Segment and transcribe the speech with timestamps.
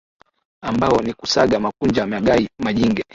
[0.61, 3.03] ambao ni Kusaga Makunja Magai Majinge